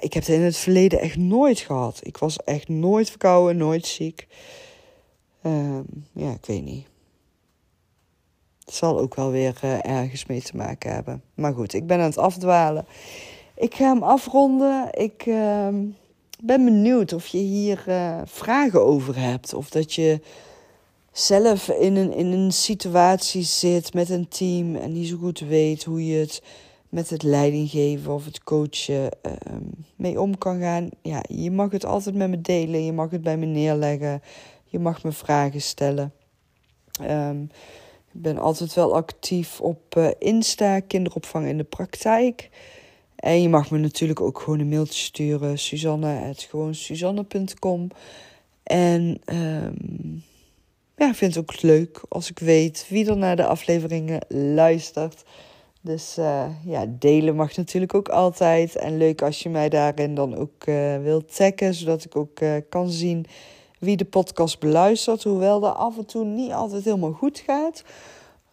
[0.00, 2.00] Ik heb het in het verleden echt nooit gehad.
[2.02, 4.26] Ik was echt nooit verkouden, nooit ziek.
[5.46, 6.89] Um, ja, ik weet niet.
[8.70, 11.22] Het zal ook wel weer uh, ergens mee te maken hebben.
[11.34, 12.86] Maar goed, ik ben aan het afdwalen.
[13.56, 14.88] Ik ga hem afronden.
[14.92, 15.68] Ik uh,
[16.42, 19.54] ben benieuwd of je hier uh, vragen over hebt.
[19.54, 20.20] Of dat je
[21.12, 25.84] zelf in een, in een situatie zit met een team en niet zo goed weet
[25.84, 26.42] hoe je het
[26.88, 29.64] met het leidinggeven of het coachen ehm,
[29.96, 30.88] mee om kan gaan.
[31.02, 32.84] Ja, je mag het altijd met me delen.
[32.84, 34.22] Je mag het bij me neerleggen.
[34.64, 36.12] Je mag me vragen stellen.
[37.00, 37.50] Um,
[38.12, 42.50] ik ben altijd wel actief op uh, Insta, kinderopvang in de praktijk.
[43.16, 45.58] En je mag me natuurlijk ook gewoon een mailtje sturen.
[45.58, 47.90] Suzanne, gewoon Suzanne.com.
[48.62, 50.22] En um,
[50.96, 55.22] ja, ik vind het ook leuk als ik weet wie er naar de afleveringen luistert.
[55.80, 58.76] Dus uh, ja, delen mag natuurlijk ook altijd.
[58.76, 62.90] En leuk als je mij daarin dan ook uh, wilt taggen, zodat ik ook kan
[62.90, 63.26] zien
[63.80, 65.24] wie de podcast beluistert.
[65.24, 67.82] Hoewel dat af en toe niet altijd helemaal goed gaat.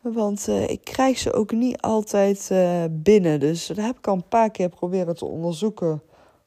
[0.02, 3.40] Want uh, ik krijg ze ook niet altijd uh, binnen.
[3.40, 6.02] Dus dat heb ik al een paar keer proberen te onderzoeken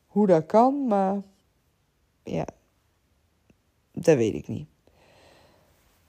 [0.07, 0.87] hoe dat kan.
[0.87, 1.23] Maar
[2.25, 2.45] ja,
[3.93, 4.67] dat weet ik niet.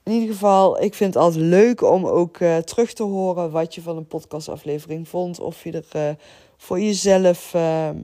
[0.02, 3.74] In ieder geval, ik vind het altijd leuk om ook uh, terug te horen wat
[3.74, 5.40] je van een podcastaflevering vond.
[5.40, 6.16] Of je er
[6.56, 7.98] voor jezelf, ehm,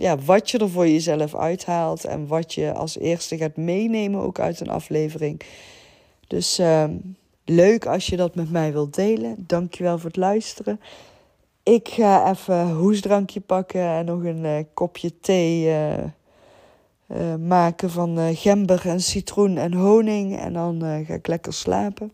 [0.00, 2.04] ja, wat je er voor jezelf uithaalt.
[2.04, 5.40] En wat je als eerste gaat meenemen ook uit een aflevering.
[6.26, 6.96] Dus ehm,
[7.44, 9.44] leuk als je dat met mij wilt delen.
[9.46, 10.80] Dankjewel voor het luisteren.
[11.62, 18.34] Ik ga even hoesdrankje pakken en nog een uh, kopje thee uh, uh, maken van
[18.36, 20.38] gember en citroen en honing.
[20.38, 22.12] En dan ga ik lekker slapen.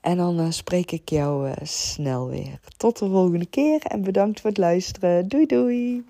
[0.00, 2.58] En dan spreek ik jou snel weer.
[2.76, 5.28] Tot de volgende keer en bedankt voor het luisteren.
[5.28, 6.04] Doei doei!